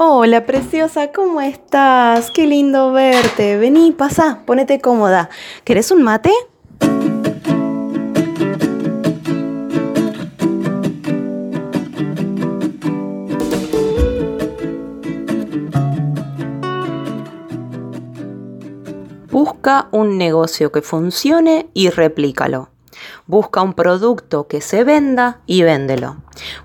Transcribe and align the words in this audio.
Hola, 0.00 0.46
preciosa, 0.46 1.10
¿cómo 1.10 1.40
estás? 1.40 2.30
Qué 2.30 2.46
lindo 2.46 2.92
verte. 2.92 3.56
Vení, 3.56 3.90
pasa, 3.90 4.42
ponete 4.46 4.80
cómoda. 4.80 5.28
¿Querés 5.64 5.90
un 5.90 6.04
mate? 6.04 6.30
Busca 19.32 19.88
un 19.90 20.16
negocio 20.16 20.70
que 20.70 20.80
funcione 20.80 21.70
y 21.74 21.90
replícalo. 21.90 22.68
Busca 23.26 23.62
un 23.62 23.74
producto 23.74 24.46
que 24.46 24.60
se 24.60 24.84
venda 24.84 25.40
y 25.46 25.62
véndelo. 25.62 26.16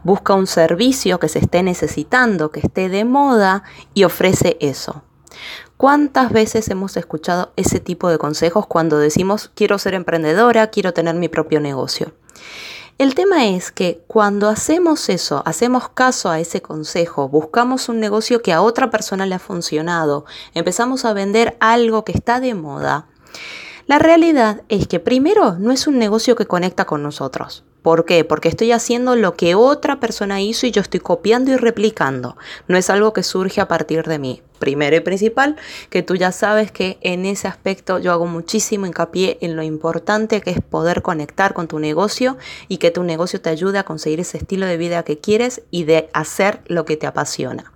Busca 0.04 0.34
un 0.34 0.48
servicio 0.48 1.20
que 1.20 1.30
se 1.30 1.40
esté 1.40 1.64
necesitando, 1.64 2.52
que 2.52 2.60
esté 2.60 2.90
de 2.90 3.06
moda 3.06 3.64
y 3.94 4.04
ofrece 4.04 4.58
eso. 4.60 5.04
¿Cuántas 5.78 6.32
veces 6.32 6.70
hemos 6.70 6.96
escuchado 6.96 7.52
ese 7.56 7.80
tipo 7.80 8.10
de 8.10 8.18
consejos 8.18 8.68
cuando 8.68 9.00
decimos 9.00 9.52
quiero 9.56 9.78
ser 9.80 9.96
emprendedora, 9.96 10.68
quiero 10.68 10.94
tener 10.94 11.16
mi 11.16 11.28
propio 11.28 11.60
negocio? 11.60 12.14
El 13.00 13.16
tema 13.16 13.48
es 13.48 13.72
que 13.72 14.04
cuando 14.08 14.48
hacemos 14.50 15.10
eso, 15.10 15.42
hacemos 15.46 15.90
caso 15.90 16.30
a 16.30 16.40
ese 16.40 16.62
consejo, 16.62 17.28
buscamos 17.28 17.90
un 17.90 18.00
negocio 18.00 18.44
que 18.44 18.54
a 18.54 18.62
otra 18.62 18.92
persona 18.92 19.26
le 19.26 19.34
ha 19.34 19.40
funcionado, 19.40 20.26
empezamos 20.54 21.04
a 21.04 21.14
vender 21.14 21.58
algo 21.60 22.06
que 22.06 22.12
está 22.12 22.40
de 22.40 22.54
moda, 22.54 23.08
la 23.86 24.00
realidad 24.00 24.64
es 24.70 24.88
que 24.88 25.00
primero 25.00 25.58
no 25.60 25.72
es 25.72 25.88
un 25.88 26.00
negocio 26.00 26.36
que 26.36 26.46
conecta 26.46 26.86
con 26.86 27.04
nosotros. 27.04 27.64
¿Por 27.82 28.06
qué? 28.06 28.24
Porque 28.24 28.48
estoy 28.48 28.72
haciendo 28.72 29.18
lo 29.18 29.36
que 29.36 29.56
otra 29.56 30.00
persona 30.00 30.42
hizo 30.42 30.66
y 30.66 30.72
yo 30.72 30.82
estoy 30.82 31.02
copiando 31.02 31.52
y 31.52 31.58
replicando. 31.58 32.38
No 32.70 32.78
es 32.78 32.90
algo 32.90 33.12
que 33.12 33.24
surge 33.24 33.60
a 33.60 33.68
partir 33.68 34.06
de 34.06 34.20
mí. 34.20 34.42
Primero 34.58 34.96
y 34.96 35.02
principal, 35.02 35.58
que 35.90 36.02
tú 36.02 36.16
ya 36.16 36.32
sabes 36.32 36.72
que 36.72 36.98
en 37.02 37.26
ese 37.26 37.50
aspecto 37.50 38.00
yo 38.00 38.14
hago 38.14 38.26
muchísimo 38.26 38.86
hincapié 38.86 39.38
en 39.42 39.58
lo 39.58 39.64
importante 39.64 40.40
que 40.40 40.52
es 40.52 40.62
poder 40.62 41.02
conectar 41.02 41.54
con 41.54 41.68
tu 41.68 41.78
negocio 41.80 42.38
y 42.70 42.78
que 42.78 42.90
tu 42.90 43.04
negocio 43.04 43.42
te 43.42 43.50
ayude 43.50 43.80
a 43.80 43.84
conseguir 43.84 44.22
ese 44.22 44.38
estilo 44.38 44.66
de 44.66 44.78
vida 44.78 45.04
que 45.04 45.20
quieres 45.20 45.62
y 45.70 45.84
de 45.84 46.10
hacer 46.14 46.62
lo 46.68 46.86
que 46.86 46.96
te 46.96 47.06
apasiona. 47.06 47.74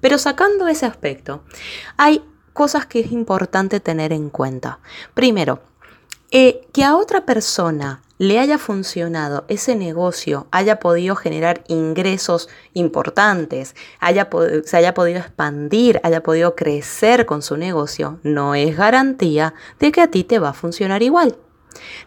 Pero 0.00 0.18
sacando 0.18 0.66
ese 0.66 0.86
aspecto, 0.86 1.44
hay 1.96 2.24
cosas 2.54 2.86
que 2.86 3.00
es 3.00 3.12
importante 3.12 3.80
tener 3.80 4.14
en 4.14 4.30
cuenta. 4.30 4.78
Primero, 5.12 5.60
eh, 6.30 6.66
que 6.72 6.82
a 6.82 6.96
otra 6.96 7.26
persona 7.26 8.00
le 8.16 8.38
haya 8.38 8.58
funcionado 8.58 9.44
ese 9.48 9.74
negocio, 9.74 10.46
haya 10.52 10.78
podido 10.78 11.16
generar 11.16 11.64
ingresos 11.68 12.48
importantes, 12.72 13.74
haya 14.00 14.28
se 14.64 14.76
haya 14.76 14.94
podido 14.94 15.18
expandir, 15.18 16.00
haya 16.04 16.22
podido 16.22 16.54
crecer 16.54 17.26
con 17.26 17.42
su 17.42 17.56
negocio, 17.56 18.20
no 18.22 18.54
es 18.54 18.76
garantía 18.76 19.54
de 19.80 19.92
que 19.92 20.00
a 20.00 20.10
ti 20.10 20.24
te 20.24 20.38
va 20.38 20.50
a 20.50 20.54
funcionar 20.54 21.02
igual 21.02 21.36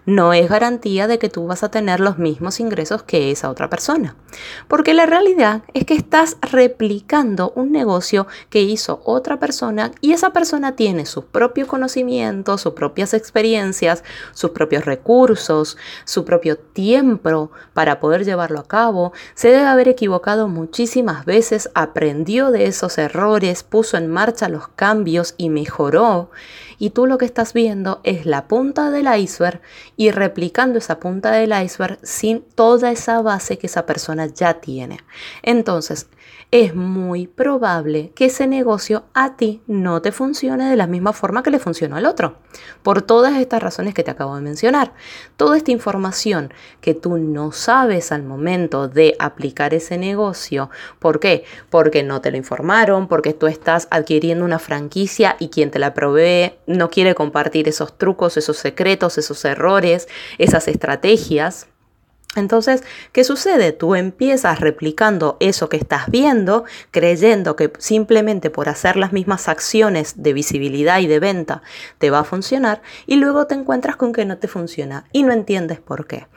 no 0.06 0.34
es 0.34 0.50
garantía 0.50 1.08
de 1.08 1.20
que 1.20 1.30
tú 1.30 1.48
vas 1.48 1.64
a 1.64 1.72
tener 1.72 2.00
los 2.00 2.18
mismos 2.18 2.60
ingresos 2.60 3.04
que 3.04 3.32
esa 3.32 3.50
otra 3.50 3.70
persona. 3.70 4.16
Porque 4.68 4.94
la 4.94 5.06
realidad 5.06 5.64
es 5.74 5.86
que 5.86 5.96
estás 5.96 6.38
replicando 6.42 7.52
un 7.56 7.72
negocio 7.72 8.28
que 8.50 8.62
hizo 8.62 9.02
otra 9.06 9.40
persona 9.40 9.92
y 10.02 10.14
esa 10.14 10.32
persona 10.32 10.76
tiene 10.76 11.06
sus 11.06 11.26
propios 11.26 11.68
conocimientos, 11.68 12.62
sus 12.62 12.74
propias 12.74 13.14
experiencias, 13.14 14.04
sus 14.34 14.52
propios 14.52 14.86
recursos, 14.86 15.78
su 16.06 16.26
propio 16.26 16.58
tiempo 16.58 17.52
para 17.74 18.00
poder 18.00 18.26
llevarlo 18.26 18.60
a 18.60 18.68
cabo. 18.68 19.14
Se 19.36 19.50
debe 19.50 19.66
haber 19.66 19.88
equivocado 19.88 20.48
muchísimas 20.48 21.26
veces, 21.26 21.70
aprendió 21.74 22.52
de 22.52 22.66
esos 22.66 22.98
errores, 22.98 23.64
puso 23.64 23.98
en 23.98 24.08
marcha 24.08 24.50
los 24.50 24.68
cambios 24.70 25.36
y 25.38 25.50
mejoró 25.50 26.30
y 26.80 26.92
tú 26.92 27.06
lo 27.06 27.18
que 27.18 27.26
estás 27.26 27.54
viendo 27.54 28.02
es 28.04 28.26
la 28.26 28.48
punta 28.48 28.92
del 28.92 29.08
iceberg 29.20 29.62
y 29.96 30.12
replicando 30.12 30.80
esa 30.80 31.00
punta 31.00 31.32
del 31.32 31.54
iceberg 31.64 32.00
sin 32.04 32.42
toda 32.42 32.92
esa 32.92 33.22
base 33.22 33.58
que 33.58 33.68
esa 33.68 33.86
persona 33.86 34.28
ya 34.28 34.56
tiene. 34.56 35.00
Entonces, 35.44 36.08
es 36.52 36.74
muy 36.74 37.28
probable 37.28 38.12
que 38.16 38.26
ese 38.26 38.48
negocio 38.48 39.04
a 39.14 39.36
ti 39.36 39.62
no 39.68 40.02
te 40.02 40.14
funcione 40.14 40.70
de 40.70 40.78
la 40.78 40.88
misma 40.88 41.12
forma 41.12 41.44
que 41.44 41.52
le 41.52 41.60
funcionó 41.60 41.98
al 41.98 42.06
otro. 42.06 42.38
Por 42.84 43.02
todas 43.02 43.36
estas 43.38 43.62
razones 43.62 43.94
que 43.94 44.04
te 44.04 44.12
acabo 44.12 44.36
de 44.36 44.42
mencionar. 44.42 44.94
Toda 45.36 45.58
esta 45.58 45.72
información 45.72 46.54
que 46.80 46.94
tú 46.94 47.18
no 47.18 47.52
sabes 47.52 48.14
al 48.14 48.24
momento 48.24 48.88
de 48.88 49.16
aplicar 49.20 49.74
ese 49.74 49.98
negocio. 49.98 50.70
¿Por 51.00 51.20
qué? 51.20 51.44
Porque 51.70 52.04
no 52.04 52.22
te 52.22 52.32
lo 52.32 52.38
informaron, 52.38 53.10
porque 53.10 53.34
tú 53.34 53.48
estás 53.48 53.90
adquiriendo 53.92 54.46
una 54.46 54.60
franquicia 54.60 55.36
y 55.40 55.50
quien 55.50 55.70
te 55.70 55.80
la 55.80 55.94
provee 55.94 56.54
no 56.66 56.90
quiere 56.90 57.14
compartir 57.14 57.68
esos 57.68 57.98
trucos, 57.98 58.38
esos 58.38 58.58
secretos, 58.58 59.18
esos 59.18 59.44
errores, 59.44 60.08
esas 60.38 60.70
estrategias. 60.70 61.68
Entonces, 62.36 62.84
¿qué 63.14 63.24
sucede? 63.24 63.72
Tú 63.72 63.96
empiezas 63.96 64.60
replicando 64.60 65.38
eso 65.40 65.70
que 65.70 65.78
estás 65.78 66.12
viendo, 66.12 66.66
creyendo 66.92 67.56
que 67.56 67.72
simplemente 67.80 68.50
por 68.50 68.70
hacer 68.70 68.96
las 68.96 69.14
mismas 69.14 69.48
acciones 69.48 70.22
de 70.22 70.34
visibilidad 70.34 71.00
y 71.00 71.08
de 71.08 71.20
venta 71.20 71.64
te 71.98 72.12
va 72.12 72.20
a 72.20 72.24
funcionar 72.24 72.82
y 73.08 73.16
luego 73.16 73.48
te 73.48 73.56
encuentras 73.56 73.96
con 73.96 74.14
que 74.14 74.26
no 74.26 74.38
te 74.38 74.48
funciona 74.48 75.06
y 75.12 75.24
no 75.24 75.34
entiendes 75.34 75.80
por 75.80 76.06
qué. 76.06 76.28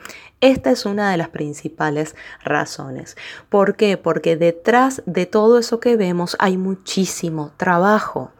Esta 0.41 0.71
es 0.71 0.87
una 0.87 1.11
de 1.11 1.17
las 1.17 1.29
principales 1.29 2.15
razones. 2.43 3.15
¿Por 3.49 3.75
qué? 3.75 3.97
Porque 3.97 4.35
detrás 4.35 5.03
de 5.05 5.27
todo 5.27 5.59
eso 5.59 5.79
que 5.79 5.95
vemos 5.95 6.35
hay 6.39 6.57
muchísimo 6.57 7.51
trabajo. 7.57 8.31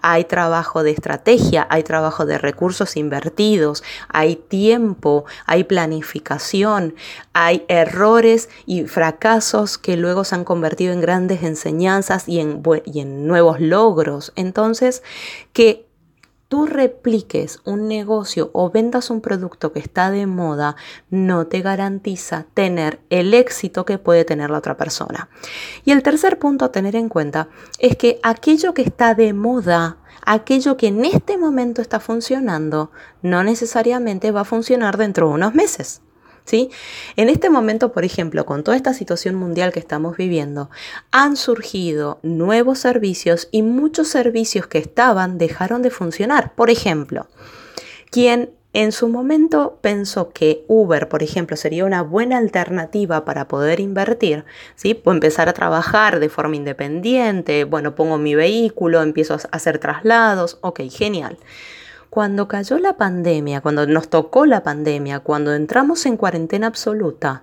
Hay 0.00 0.24
trabajo 0.24 0.84
de 0.84 0.92
estrategia, 0.92 1.66
hay 1.68 1.82
trabajo 1.82 2.26
de 2.26 2.38
recursos 2.38 2.96
invertidos, 2.96 3.82
hay 4.08 4.36
tiempo, 4.36 5.24
hay 5.46 5.64
planificación, 5.64 6.94
hay 7.32 7.64
errores 7.66 8.48
y 8.64 8.84
fracasos 8.84 9.78
que 9.78 9.96
luego 9.96 10.22
se 10.22 10.36
han 10.36 10.44
convertido 10.44 10.92
en 10.92 11.00
grandes 11.00 11.42
enseñanzas 11.42 12.28
y 12.28 12.38
en, 12.38 12.62
y 12.84 13.00
en 13.00 13.26
nuevos 13.26 13.60
logros. 13.60 14.32
Entonces, 14.36 15.02
que 15.52 15.87
tú 16.48 16.66
repliques 16.66 17.60
un 17.64 17.88
negocio 17.88 18.50
o 18.54 18.70
vendas 18.70 19.10
un 19.10 19.20
producto 19.20 19.72
que 19.72 19.78
está 19.78 20.10
de 20.10 20.26
moda, 20.26 20.76
no 21.10 21.46
te 21.46 21.60
garantiza 21.60 22.46
tener 22.54 23.00
el 23.10 23.34
éxito 23.34 23.84
que 23.84 23.98
puede 23.98 24.24
tener 24.24 24.50
la 24.50 24.58
otra 24.58 24.76
persona. 24.76 25.28
Y 25.84 25.92
el 25.92 26.02
tercer 26.02 26.38
punto 26.38 26.64
a 26.64 26.72
tener 26.72 26.96
en 26.96 27.08
cuenta 27.08 27.48
es 27.78 27.96
que 27.96 28.18
aquello 28.22 28.74
que 28.74 28.82
está 28.82 29.14
de 29.14 29.34
moda, 29.34 29.98
aquello 30.24 30.76
que 30.76 30.88
en 30.88 31.04
este 31.04 31.36
momento 31.36 31.82
está 31.82 32.00
funcionando, 32.00 32.90
no 33.22 33.44
necesariamente 33.44 34.30
va 34.30 34.40
a 34.40 34.44
funcionar 34.44 34.96
dentro 34.96 35.28
de 35.28 35.34
unos 35.34 35.54
meses. 35.54 36.00
En 37.16 37.28
este 37.28 37.50
momento, 37.50 37.92
por 37.92 38.04
ejemplo, 38.04 38.46
con 38.46 38.64
toda 38.64 38.76
esta 38.76 38.94
situación 38.94 39.34
mundial 39.34 39.72
que 39.72 39.80
estamos 39.80 40.16
viviendo, 40.16 40.70
han 41.10 41.36
surgido 41.36 42.18
nuevos 42.22 42.78
servicios 42.78 43.48
y 43.50 43.62
muchos 43.62 44.08
servicios 44.08 44.66
que 44.66 44.78
estaban 44.78 45.38
dejaron 45.38 45.82
de 45.82 45.90
funcionar. 45.90 46.54
Por 46.54 46.70
ejemplo, 46.70 47.26
quien 48.10 48.50
en 48.74 48.92
su 48.92 49.08
momento 49.08 49.78
pensó 49.80 50.30
que 50.30 50.64
Uber, 50.68 51.08
por 51.08 51.22
ejemplo, 51.22 51.56
sería 51.56 51.84
una 51.84 52.02
buena 52.02 52.36
alternativa 52.36 53.24
para 53.24 53.48
poder 53.48 53.80
invertir, 53.80 54.44
¿sí? 54.76 55.00
O 55.04 55.10
empezar 55.10 55.48
a 55.48 55.54
trabajar 55.54 56.20
de 56.20 56.28
forma 56.28 56.56
independiente, 56.56 57.64
bueno, 57.64 57.94
pongo 57.94 58.18
mi 58.18 58.34
vehículo, 58.34 59.02
empiezo 59.02 59.34
a 59.34 59.38
hacer 59.52 59.78
traslados, 59.78 60.58
ok, 60.60 60.82
genial. 60.90 61.38
Cuando 62.10 62.48
cayó 62.48 62.78
la 62.78 62.96
pandemia, 62.96 63.60
cuando 63.60 63.86
nos 63.86 64.08
tocó 64.08 64.46
la 64.46 64.62
pandemia, 64.62 65.20
cuando 65.20 65.54
entramos 65.54 66.06
en 66.06 66.16
cuarentena 66.16 66.66
absoluta, 66.66 67.42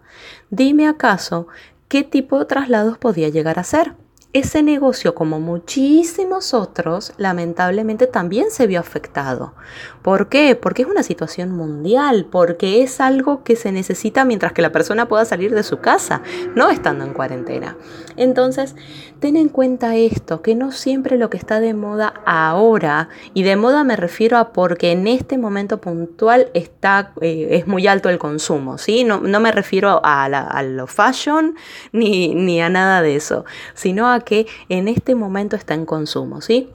dime 0.50 0.88
acaso 0.88 1.48
qué 1.88 2.04
tipo 2.04 2.40
de 2.40 2.46
traslados 2.46 2.98
podía 2.98 3.30
llegar 3.30 3.60
a 3.60 3.64
ser 3.64 3.94
ese 4.36 4.64
negocio, 4.64 5.16
como 5.16 5.40
muchísimos 5.40 6.54
otros, 6.54 7.14
lamentablemente 7.16 8.06
también 8.06 8.52
se 8.52 8.68
vio 8.68 8.82
afectado. 8.82 9.54
¿Por 10.02 10.28
qué? 10.28 10.58
Porque 10.58 10.82
es 10.82 10.90
una 10.90 11.04
situación 11.04 11.52
mundial, 11.52 12.28
porque 12.30 12.84
es 12.84 13.00
algo 13.00 13.46
que 13.46 13.56
se 13.56 13.72
necesita 13.72 14.26
mientras 14.26 14.52
que 14.52 14.62
la 14.62 14.74
persona 14.74 15.08
pueda 15.08 15.24
salir 15.24 15.56
de 15.56 15.64
su 15.64 15.78
casa, 15.78 16.22
no 16.54 16.70
estando 16.70 17.06
en 17.06 17.14
cuarentena. 17.14 17.78
Entonces, 18.18 18.76
ten 19.22 19.38
en 19.38 19.48
cuenta 19.48 19.96
esto, 19.96 20.42
que 20.42 20.54
no 20.54 20.74
siempre 20.74 21.18
lo 21.18 21.30
que 21.30 21.38
está 21.38 21.62
de 21.62 21.74
moda 21.74 22.14
ahora, 22.26 23.08
y 23.34 23.44
de 23.44 23.56
moda 23.56 23.86
me 23.86 23.96
refiero 23.96 24.38
a 24.38 24.52
porque 24.52 24.92
en 24.92 25.08
este 25.08 25.38
momento 25.38 25.80
puntual 25.80 26.50
está, 26.54 27.14
eh, 27.22 27.48
es 27.52 27.68
muy 27.68 27.88
alto 27.88 28.10
el 28.10 28.18
consumo, 28.18 28.78
¿sí? 28.78 29.06
No, 29.06 29.22
me 29.22 29.54
refiero 29.54 30.02
a, 30.04 30.26
a 30.26 30.64
lo 30.64 30.88
fashion 30.88 31.56
ni, 31.94 32.36
ni 32.36 32.62
a 32.62 32.68
nada 32.68 33.02
de 33.02 33.16
eso, 33.16 33.46
sino 33.74 34.12
a 34.12 34.25
que 34.26 34.48
en 34.68 34.88
este 34.88 35.16
momento 35.16 35.56
está 35.56 35.74
en 35.74 35.86
consumo, 35.86 36.42
¿sí? 36.42 36.70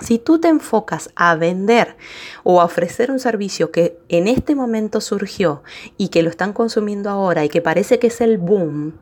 Si 0.00 0.18
tú 0.18 0.38
te 0.38 0.48
enfocas 0.48 1.10
a 1.16 1.34
vender 1.34 1.96
o 2.44 2.60
a 2.60 2.64
ofrecer 2.64 3.10
un 3.10 3.18
servicio 3.18 3.70
que 3.70 3.98
en 4.08 4.26
este 4.28 4.54
momento 4.54 5.00
surgió 5.00 5.62
y 5.96 6.08
que 6.08 6.22
lo 6.22 6.30
están 6.30 6.52
consumiendo 6.52 7.10
ahora 7.10 7.44
y 7.44 7.48
que 7.48 7.60
parece 7.60 7.98
que 7.98 8.06
es 8.06 8.20
el 8.20 8.38
boom, 8.38 8.94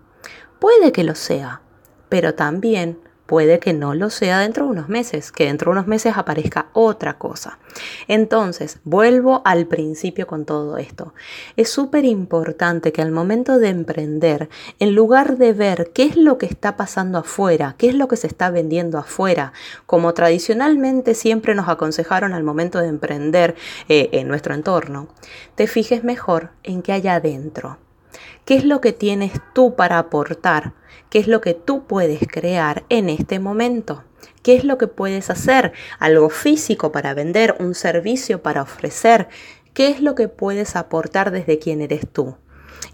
puede 0.59 0.93
que 0.93 1.05
lo 1.05 1.15
sea, 1.15 1.62
pero 2.09 2.35
también 2.35 2.99
puede 3.31 3.61
que 3.61 3.73
no 3.73 3.94
lo 3.94 4.11
sea 4.11 4.41
dentro 4.41 4.65
de 4.65 4.73
unos 4.73 4.88
meses, 4.88 5.31
que 5.31 5.44
dentro 5.44 5.71
de 5.71 5.79
unos 5.79 5.87
meses 5.87 6.17
aparezca 6.17 6.67
otra 6.73 7.17
cosa. 7.17 7.61
Entonces, 8.09 8.81
vuelvo 8.82 9.41
al 9.44 9.69
principio 9.69 10.27
con 10.27 10.44
todo 10.44 10.79
esto. 10.79 11.15
Es 11.56 11.71
súper 11.71 12.05
importante 12.05 12.91
que 12.91 13.03
al 13.03 13.12
momento 13.12 13.61
de 13.61 13.69
emprender, 13.69 14.49
en 14.81 14.97
lugar 14.97 15.37
de 15.37 15.53
ver 15.53 15.93
qué 15.94 16.06
es 16.06 16.17
lo 16.17 16.38
que 16.38 16.47
está 16.47 16.77
pasando 16.77 17.19
afuera, 17.19 17.77
qué 17.79 17.91
es 17.91 17.94
lo 17.94 18.09
que 18.09 18.17
se 18.17 18.27
está 18.27 18.50
vendiendo 18.50 18.99
afuera, 18.99 19.53
como 19.87 20.12
tradicionalmente 20.12 21.15
siempre 21.15 21.55
nos 21.55 21.69
aconsejaron 21.69 22.33
al 22.33 22.43
momento 22.43 22.81
de 22.81 22.88
emprender 22.88 23.55
eh, 23.88 24.09
en 24.11 24.26
nuestro 24.26 24.55
entorno, 24.55 25.06
te 25.55 25.69
fijes 25.69 26.03
mejor 26.03 26.50
en 26.65 26.83
qué 26.83 26.94
hay 26.94 27.06
adentro. 27.06 27.79
¿Qué 28.45 28.55
es 28.55 28.65
lo 28.65 28.81
que 28.81 28.93
tienes 28.93 29.33
tú 29.55 29.77
para 29.77 29.99
aportar? 29.99 30.73
¿Qué 31.11 31.19
es 31.19 31.29
lo 31.29 31.41
que 31.41 31.55
tú 31.55 31.87
puedes 31.87 32.21
crear 32.27 32.85
en 32.89 33.09
este 33.09 33.39
momento? 33.39 34.05
¿Qué 34.43 34.57
es 34.57 34.65
lo 34.65 34.79
que 34.79 34.87
puedes 34.87 35.31
hacer? 35.31 35.73
¿Algo 35.99 36.31
físico 36.31 36.93
para 36.93 37.15
vender? 37.15 37.57
¿Un 37.59 37.75
servicio 37.75 38.43
para 38.43 38.62
ofrecer? 38.62 39.29
¿Qué 39.75 39.89
es 39.89 40.01
lo 40.01 40.15
que 40.15 40.29
puedes 40.29 40.77
aportar 40.77 41.31
desde 41.31 41.59
quién 41.59 41.81
eres 41.81 42.09
tú? 42.12 42.37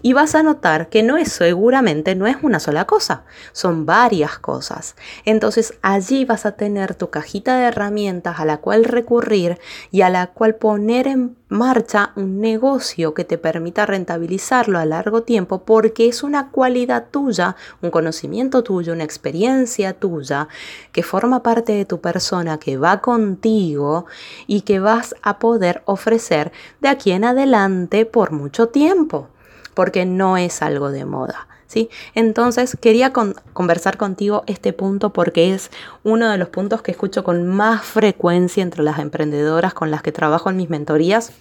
Y 0.01 0.13
vas 0.13 0.35
a 0.35 0.43
notar 0.43 0.89
que 0.89 1.03
no 1.03 1.17
es 1.17 1.31
seguramente 1.31 2.15
no 2.15 2.27
es 2.27 2.37
una 2.41 2.59
sola 2.59 2.85
cosa, 2.85 3.23
son 3.51 3.85
varias 3.85 4.39
cosas. 4.39 4.95
Entonces 5.25 5.73
allí 5.81 6.25
vas 6.25 6.45
a 6.45 6.53
tener 6.53 6.95
tu 6.95 7.09
cajita 7.09 7.57
de 7.57 7.65
herramientas 7.65 8.39
a 8.39 8.45
la 8.45 8.57
cual 8.57 8.83
recurrir 8.83 9.59
y 9.91 10.01
a 10.01 10.09
la 10.09 10.27
cual 10.27 10.55
poner 10.55 11.07
en 11.07 11.35
marcha 11.49 12.11
un 12.15 12.41
negocio 12.41 13.13
que 13.13 13.23
te 13.23 13.37
permita 13.37 13.85
rentabilizarlo 13.85 14.79
a 14.79 14.85
largo 14.85 15.23
tiempo 15.23 15.63
porque 15.63 16.07
es 16.07 16.23
una 16.23 16.49
cualidad 16.51 17.05
tuya, 17.09 17.55
un 17.81 17.89
conocimiento 17.89 18.63
tuyo, 18.63 18.93
una 18.93 19.05
experiencia 19.05 19.93
tuya 19.93 20.49
que 20.91 21.03
forma 21.03 21.43
parte 21.43 21.73
de 21.73 21.85
tu 21.85 22.01
persona, 22.01 22.59
que 22.59 22.77
va 22.77 22.99
contigo 22.99 24.05
y 24.45 24.61
que 24.61 24.79
vas 24.79 25.15
a 25.21 25.39
poder 25.39 25.83
ofrecer 25.85 26.51
de 26.81 26.89
aquí 26.89 27.11
en 27.11 27.23
adelante 27.23 28.05
por 28.05 28.31
mucho 28.31 28.67
tiempo 28.67 29.29
porque 29.77 30.07
no 30.07 30.37
es 30.37 30.63
algo 30.63 30.89
de 30.89 31.05
moda. 31.05 31.47
¿Sí? 31.67 31.89
Entonces 32.15 32.75
quería 32.81 33.13
conversar 33.13 33.97
contigo 33.97 34.43
este 34.47 34.73
punto 34.73 35.13
porque 35.13 35.53
es 35.53 35.69
uno 36.03 36.31
de 36.31 36.37
los 36.39 36.49
puntos 36.49 36.81
que 36.81 36.89
escucho 36.89 37.23
con 37.23 37.45
más 37.45 37.83
frecuencia 37.83 38.63
entre 38.63 38.81
las 38.81 38.97
emprendedoras 38.97 39.75
con 39.75 39.91
las 39.91 40.01
que 40.01 40.11
trabajo 40.11 40.49
en 40.49 40.55
mis 40.55 40.71
mentorías 40.71 41.31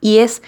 y 0.00 0.18
es 0.18 0.40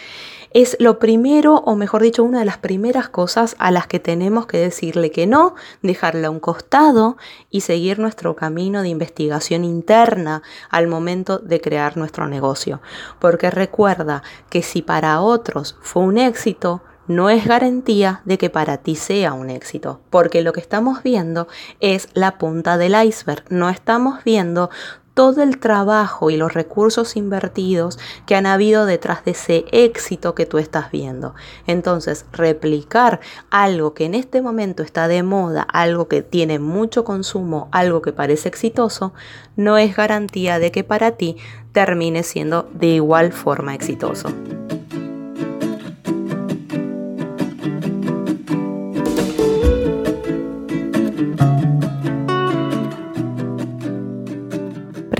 es 0.55 0.77
lo 0.81 0.99
primero, 0.99 1.55
o 1.55 1.77
mejor 1.77 2.03
dicho, 2.03 2.23
una 2.23 2.41
de 2.41 2.45
las 2.45 2.59
primeras 2.59 3.09
cosas 3.09 3.57
a 3.59 3.71
las 3.71 3.87
que 3.87 4.01
tenemos 4.01 4.45
que 4.45 4.59
decirle 4.59 5.11
que 5.11 5.27
no, 5.27 5.55
dejarla 5.81 6.29
a 6.29 6.31
un 6.31 6.41
costado 6.41 7.17
y 7.49 7.63
seguir 7.63 7.99
nuestro 7.99 8.37
camino 8.37 8.83
de 8.83 8.91
investigación 8.91 9.65
interna 9.65 10.43
al 10.69 10.89
momento 10.89 11.39
de 11.39 11.63
crear 11.63 11.97
nuestro 11.97 12.29
negocio. 12.29 12.83
Porque 13.19 13.51
recuerda 13.51 14.23
que 14.51 14.63
si 14.63 14.83
para 14.83 15.23
otros 15.23 15.77
fue 15.81 16.03
un 16.03 16.19
éxito, 16.19 16.83
no 17.15 17.31
es 17.31 17.47
garantía 17.47 18.23
de 18.25 18.39
que 18.39 18.51
para 18.51 18.79
ti 18.79 18.97
sea 18.97 19.33
un 19.33 19.51
éxito, 19.51 20.01
porque 20.11 20.43
lo 20.43 20.53
que 20.53 20.61
estamos 20.61 21.03
viendo 21.03 21.49
es 21.81 22.09
la 22.15 22.39
punta 22.39 22.79
del 22.79 22.95
iceberg, 23.05 23.45
no 23.51 23.69
estamos 23.69 24.25
viendo 24.25 24.71
todo 25.15 25.43
el 25.43 25.59
trabajo 25.59 26.31
y 26.31 26.37
los 26.37 26.55
recursos 26.55 27.17
invertidos 27.17 27.99
que 28.27 28.35
han 28.35 28.47
habido 28.47 28.87
detrás 28.87 29.25
de 29.25 29.33
ese 29.33 29.65
éxito 29.71 30.35
que 30.35 30.47
tú 30.47 30.59
estás 30.59 30.91
viendo. 30.91 31.35
Entonces, 31.67 32.25
replicar 32.33 33.21
algo 33.51 33.95
que 33.95 34.07
en 34.07 34.15
este 34.15 34.41
momento 34.41 34.83
está 34.83 35.09
de 35.09 35.23
moda, 35.23 35.63
algo 35.63 36.09
que 36.09 36.23
tiene 36.23 36.59
mucho 36.59 37.05
consumo, 37.05 37.69
algo 37.73 38.01
que 38.01 38.13
parece 38.13 38.49
exitoso, 38.49 39.13
no 39.57 39.77
es 39.77 39.95
garantía 39.95 40.59
de 40.59 40.73
que 40.73 40.85
para 40.85 41.13
ti 41.13 41.37
termine 41.73 42.23
siendo 42.23 42.69
de 42.73 42.89
igual 42.89 43.33
forma 43.33 43.75
exitoso. 43.75 44.29